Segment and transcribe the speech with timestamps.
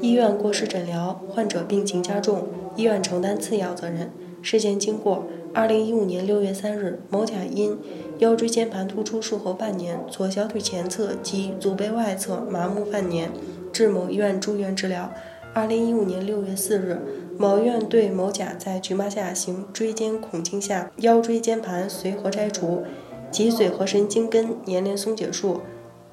[0.00, 4.10] 医院过失诊疗，患者病情加重，医院承担次要责任。
[4.40, 7.76] 事件经过：二零一五年六月三日，某甲因
[8.18, 13.30] 腰椎间盘突出术后半年，左小腿前侧及足背外侧麻木半年，
[13.70, 15.12] 至某医院住院治疗。
[15.52, 16.98] 二零一五年六月四日，
[17.36, 22.84] 某院对某甲在局麻下行椎间孔径下腰椎间盘髓核摘除，
[23.30, 25.60] 脊髓核神经根粘连松解术、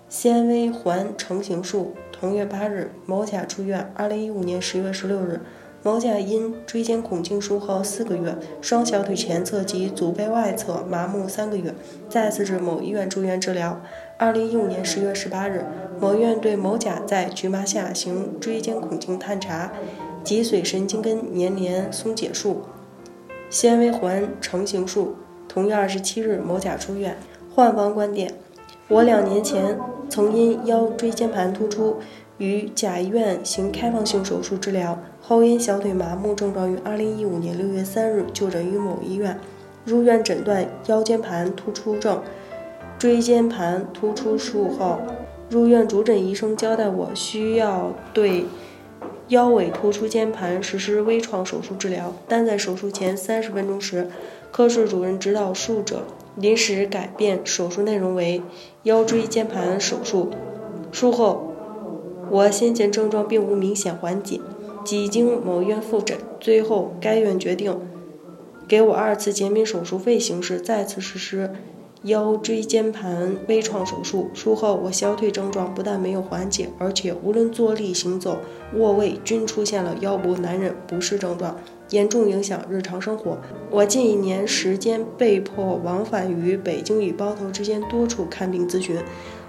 [0.09, 1.93] 纤维环成形术。
[2.19, 3.93] 同月八日，某甲出院。
[3.95, 5.39] 二零一五年十月十六日，
[5.83, 11.75] 某甲因椎间孔径术后四个月，双小腿前侧及足背外侧麻木三个月，
[12.09, 13.79] 再次至某医院住院治疗。
[14.17, 15.63] 二零一五年十月十八日，
[15.99, 19.71] 某院对某甲在局麻下行椎间孔径探查、
[20.23, 22.63] 脊髓神经根粘连松解术、
[23.51, 25.15] 纤维环成形术。
[25.47, 27.15] 同月二十七日，某甲出院。
[27.53, 28.33] 患方观点：
[28.87, 29.79] 我两年前。
[30.09, 31.97] 曾因腰椎间盘突出
[32.37, 39.37] 于甲医院行开放性手术治疗，后因小腿麻木症状于2015年6月3日就诊于某医院，
[39.83, 42.21] 入院诊断腰间盘突出症。
[42.97, 44.99] 椎间盘突出术后
[45.49, 48.45] 入院主诊医生交代我需要对
[49.27, 54.07] 腰尾突出间盘实施微创手术治疗，但在手术前三十分钟时，
[54.51, 56.03] 科室主任指导术者。
[56.39, 58.41] 临时改变手术内容为
[58.83, 60.29] 腰椎间盘手术。
[60.91, 61.51] 术后，
[62.29, 64.39] 我先前症状并无明显缓解，
[64.85, 67.77] 几经某医院复诊，最后该院决定
[68.67, 71.51] 给我二次减免手术费形式再次实施
[72.03, 74.29] 腰椎间盘微创手术。
[74.33, 78.37] 术后，我小腿症状不但没有缓解，而且无论坐立行走、
[78.75, 81.57] 卧位均出现了腰部难忍不适症状。
[81.89, 83.37] 严重影响日常生活。
[83.69, 88.97] 我近一年时间被迫往返于北京与包头之间多处看病咨询，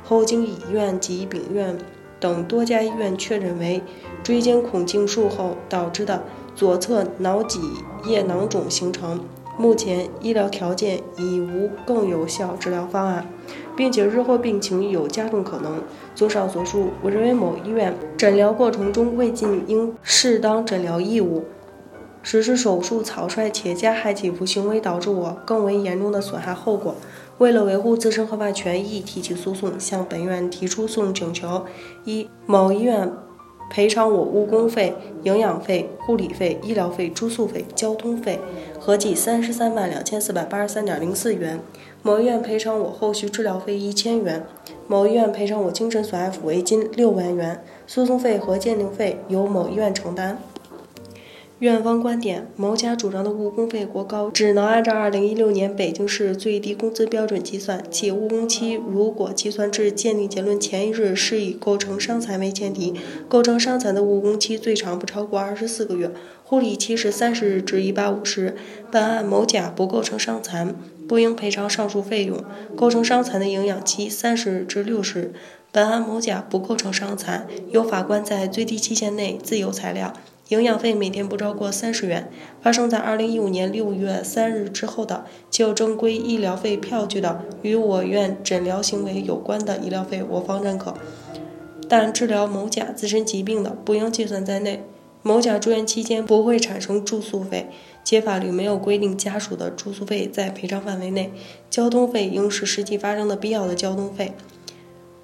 [0.05, 1.77] 后经乙院及丙院
[2.21, 3.83] 等多家医院确认为
[4.23, 7.61] 椎间孔径术后导致的左侧脑脊
[8.05, 9.21] 液囊肿形成。
[9.57, 13.27] 目前医疗条件已无更有效治疗方案，
[13.77, 15.83] 并且日后病情有加重可能。
[16.15, 21.45] 综上所述，我认为某医院诊疗过程中未尽应适当诊疗义务。
[22.23, 26.95] 实施手术草率且加害己负行为，导致我更为严重的损害后果。
[27.39, 31.65] 为了维护自身合法权益，提起诉讼，向本院提出诉讼请求：
[32.05, 33.11] 一、某医院
[33.71, 38.41] 赔偿我误工费、营养费、护理费、医疗费、住宿费、交通费，
[38.81, 41.59] 合计三十三万两千四百八十三点零四元；
[42.03, 44.41] 某医院赔偿我后续治疗费一千元；
[44.89, 47.63] 某医院赔偿我精神损害抚慰金六万元。
[47.87, 50.39] 诉讼费和鉴定费由某医院承担。
[51.61, 62.95] 院方观点：某甲主张的误工费过高，只能按照二零一六年北京市最低工资标准计算，且误工期如果计算至鉴定结论前一日，是以构成伤残为前提，
[63.29, 66.13] 构成伤残的误工期最长不超过二十四个月，
[66.45, 68.57] 护理期是三十日至一百五十日。
[68.93, 70.77] 本案某甲不构成伤残，
[71.09, 72.39] 不应赔偿上述费用；
[72.77, 75.33] 构成伤残的营养期三十日至六十日。
[75.73, 80.15] 本案某甲不构成伤残，由法官在最低期限内自由裁量。
[80.49, 82.31] 营养费每天不超过三十元。
[82.61, 90.95] 发生在二零一五年六月三日之后的就正规医疗费票据的，与我院诊疗行为有关的医疗费，我方认可。
[91.89, 94.85] 但治疗某甲自身疾病的，不应计算在内。
[95.23, 97.69] 某甲住院期间不会产生住宿费，
[98.05, 101.33] 且法律没有规定家属的住宿费在赔偿范围内。
[101.69, 104.33] 交通费应是实际发生的必要的交通费。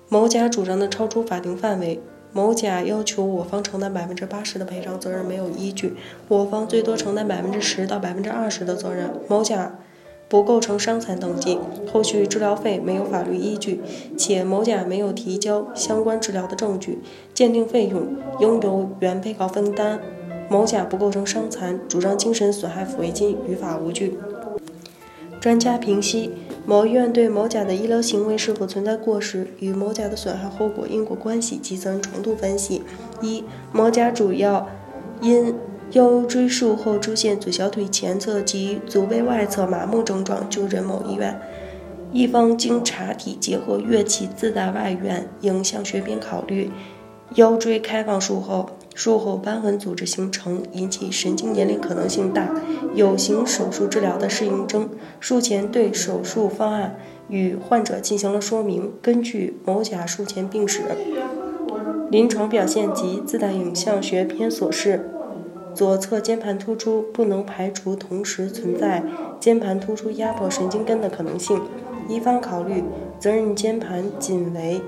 [0.08, 2.00] 某甲主张的超出法定范围。
[2.34, 5.94] 某甲要求我方承担百分之八十的赔偿责任没有依据，
[6.26, 9.08] 我方最多承担百分之十到百分之二十的责任。
[9.28, 9.78] 某甲
[10.28, 11.60] 不构成伤残等级，
[11.92, 13.80] 后续治疗费没有法律依据，
[14.18, 16.98] 且某甲没有提交相关治疗的证据，
[17.32, 20.00] 鉴定费用应由原被告分担。
[20.50, 24.18] 某甲不构成伤残，主张精神损害抚慰金于法无据。
[25.40, 26.32] 专家评析。
[26.66, 32.82] 某医院对某甲的医疗行为是否存在过失，与某甲的损害后果因果关系及责任程度分析。
[33.20, 34.66] 一、某甲主要
[35.20, 35.54] 因
[35.92, 41.38] 腰椎术后出现左小腿前侧及足背外侧麻木症状就诊某医院，
[42.12, 46.70] 一方经查体结合乐器自带外援，影像学边考虑，
[47.34, 48.70] 腰椎开放术后。
[48.94, 52.48] 术后瘢痕组织形成，引起神经年龄可能性大，
[52.94, 54.88] 有行手术治疗的适应症。
[55.18, 56.96] 术前对手术方案
[57.28, 58.92] 与患者进行了说明。
[59.02, 60.82] 根据某甲术前病史、
[62.08, 65.10] 临床表现及自带影像学片所示，
[65.74, 69.02] 左侧肩盘突出不能排除同时存在
[69.40, 71.60] 肩盘突出压迫神经根的可能性。
[72.08, 72.84] 一方考虑
[73.18, 74.80] 责任肩盘仅为。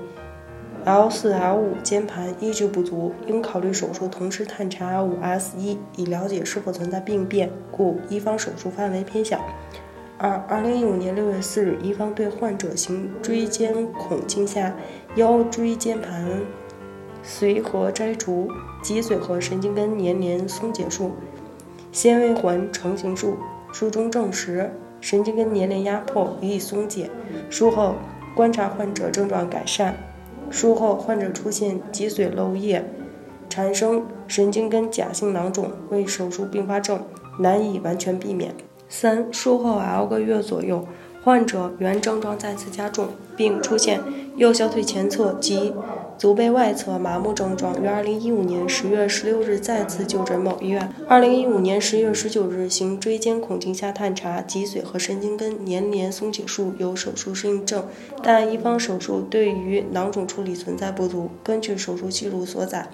[0.87, 9.37] L 四 L 五间盘依旧不足，应考虑手术同时探查 L 五 S 一，以了解是否存在病变，故一方手术范围偏小。
[10.17, 14.73] 二，二零一五年六月四日，一方对患者行椎间孔镜下
[15.17, 16.25] 腰椎间盘
[17.21, 18.49] 髓核摘除、
[18.81, 21.11] 脊髓和神经根粘连松解术、
[21.91, 23.35] 纤维环成形术。
[23.73, 27.09] 术中证实神经根粘连压迫予以松解。
[27.49, 27.95] 术后
[28.33, 29.93] 观察患者症状改善。
[30.49, 32.83] 术后患者出现脊髓漏液，
[33.49, 36.99] 产生神经根假性囊肿，为手术并发症，
[37.39, 38.53] 难以完全避免。
[38.89, 40.87] 三术后 L 个月左右，
[41.23, 43.99] 患者原症状再次加重，并出现
[44.37, 45.73] 右小腿前侧及
[46.17, 47.81] 足背外侧麻木症状。
[47.81, 50.89] 于二零一五年十月十六日再次就诊某医院。
[51.07, 57.85] 二零一五年十月十九日行椎间孔镜下探查脊髓和神经根粘连松解术，有手术适应症，
[58.23, 61.29] 但一方手术对于囊肿处理存在不足。
[61.43, 62.89] 根据手术记录所载。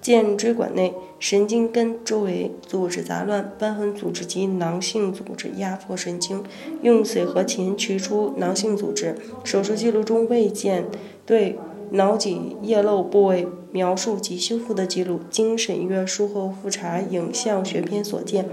[0.00, 6.42] 见椎管内神经根周围组织杂乱、瘢痕组织及囊性组织压迫神经，
[6.82, 9.14] 用髓核钳取出囊性组织。
[9.44, 10.86] 手术记录中未见
[11.24, 11.56] 对
[11.92, 15.20] 脑脊液漏部位描述及修复的记录。
[15.30, 18.48] 经审阅术后复查影像学片所见，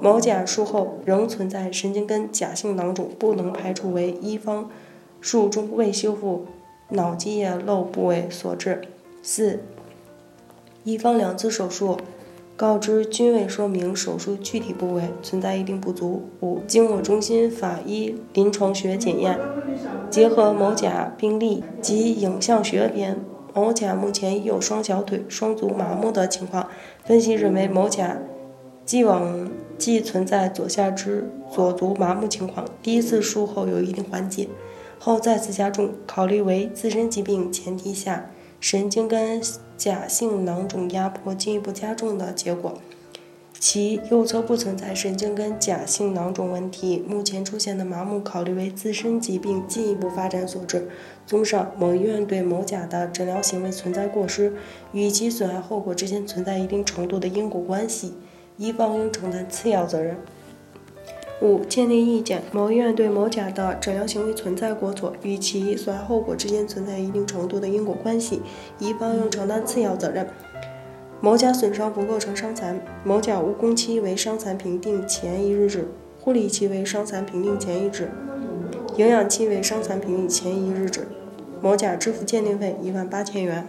[0.00, 4.70] 某甲术后仍存在神经根假性囊肿，不能排除为一方
[5.20, 6.46] 术中未修复
[6.88, 8.82] 脑脊液漏部位所致。
[9.22, 9.60] 四。
[10.82, 11.98] 一方两次手术，
[12.56, 16.22] 告知均未说明手术具体部位存在一定不足。
[16.40, 19.38] 五、经我中心法医临床学检验，
[20.10, 23.20] 结合某甲病例及影像学片，
[23.54, 26.68] 某甲目前已有双小腿、双足麻木的情况。
[27.04, 28.18] 分析认为，某甲
[28.84, 29.48] 既往
[29.78, 34.48] 既存在左下肢、左足麻木情况，第一次术后有一定缓解，
[34.98, 38.30] 后再次加重，考虑为自身疾病前提下。
[38.58, 39.40] 神经根
[39.78, 42.74] 假性囊肿压迫进一步加重的结果，
[43.60, 50.88] 其右侧不存在神经根假性囊肿问题，目前出现的麻木考虑为自身疾病进一步发展所致。
[51.26, 54.54] 综上，某医院对某甲的诊疗行为存在过失，
[54.92, 58.14] 与其损害后果之间存在一定程度的因果关系，
[58.56, 60.16] 一方应承担次要责任。
[61.42, 68.40] 五、鉴定意见：某医院对某甲的诊疗行为存在过错，与其损害后果之间存在一定程度的因果关系，
[68.78, 70.26] 一方应承担次要责任。
[71.22, 75.88] 某甲损伤不构成伤残，某甲误工期为伤残评定前一日止，
[76.18, 78.10] 护理期为伤残评定前一日止，
[78.96, 81.06] 营养期为伤残评定前一日止。
[81.60, 83.68] 某甲支付鉴定费一万八千元。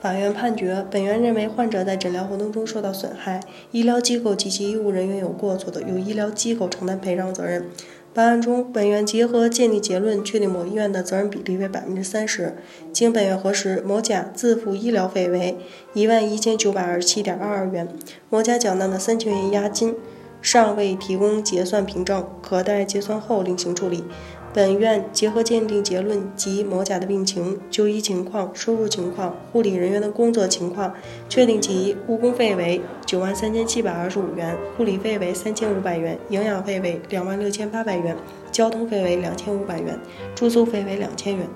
[0.00, 3.40] 法院判决，本院认为，患者在诊疗活动中受到损害，
[3.70, 7.66] 医疗机构及其医务人员有过错的，由医疗机构承担赔偿责任。
[8.14, 12.54] 本案中，本院结合鉴定结论，确定某医院的责任比例为百分之三十。
[12.92, 15.58] 经本院核实，某甲自付医疗费为
[15.94, 17.88] 一万一千九百二十七点二二元，
[18.30, 19.96] 某甲缴纳的三千元押金
[20.44, 24.04] 尚未提供结算凭证，可待结算后另行处理。
[24.52, 30.92] 本院结合鉴定结论及某甲的病情、就医情况、收入情况、护理人员的工作情况，
[31.30, 38.14] 确定其误工费为九万三千七百二十五元，护理费为三千五百元，营养费为两万六千八百元，
[38.52, 39.98] 交通费为两千五百元，
[40.34, 41.48] 住宿费为两千元。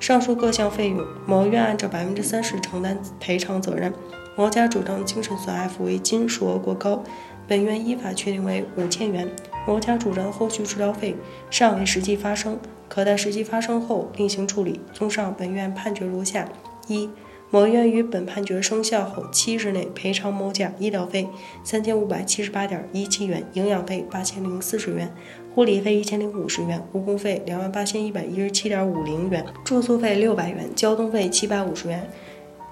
[0.00, 3.92] 上述各项费用，某院按照百分之三十承担赔偿责任。
[4.36, 7.02] 某甲主张精神损害抚慰金数额过高，
[7.50, 9.28] 本院依法确定为五千元。
[9.66, 11.16] 某甲主张后续治疗费
[11.50, 12.56] 尚未实际发生，
[12.88, 14.80] 可待实际发生后另行处理。
[14.92, 16.48] 综上，本院判决如下：
[16.86, 17.10] 一、
[17.50, 21.26] 某院于本判决生效后七日内赔偿某甲医疗费
[21.64, 25.12] 三千五百七十八点一七元，营养费八千零四十元，
[25.52, 32.08] 护理费一千零五十元，误工费两万八千一百一十七点五零元，住宿费六百元，交通费七百五十元，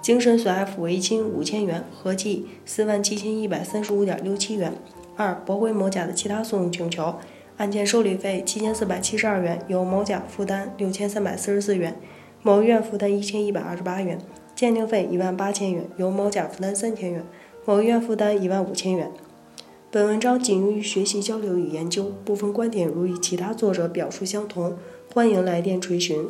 [0.01, 4.73] 精神损害抚慰金五千元，合计四万七千一百三十五点六七元。
[5.17, 7.15] 二、驳回某甲的其他诉讼请求。
[7.57, 11.97] 案件受理费七千四百七十二元，由某甲负担六千三百四十四元，
[12.43, 14.19] 某医院负担一千一百二十八元。
[14.55, 17.25] 鉴定费一万八千元，由某甲负担三千元，
[17.65, 19.11] 某医院负担一万五千元。
[19.91, 24.77] 本文章仅用于学习交流与研究，部分观点如与其他作者表述相同，
[25.13, 26.27] 欢迎来电垂询。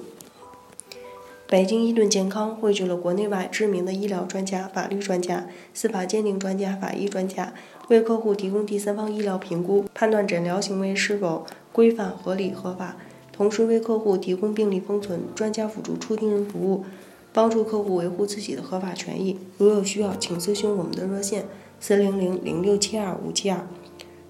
[1.50, 7.54] 北京伊顿健康汇聚了国内外知名的医疗专家、法律专家、司法鉴定专家、法医专家，
[7.88, 12.98] 为客户提供第三方医疗评估，判断诊疗行为是否规范、合理、合法，
[13.32, 16.84] 同时为客户提供病历封存、专家辅助出庭人服务，
[17.32, 19.38] 帮助客户维护自己的合法权益。
[19.56, 21.46] 如有需要，请咨询我们的热线：
[21.80, 23.66] 四零零零六七二五七二，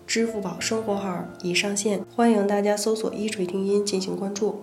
[0.07, 4.61] 支付宝生活号已上线，欢迎大家搜索“一锤定音”进行关注。